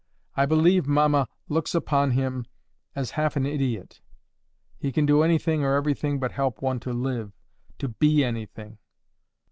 [0.35, 2.47] I believe mamma looks upon him
[2.95, 4.01] as half an idiot.
[4.79, 7.33] He can do anything or everything but help one to live,
[7.77, 8.79] to BE anything.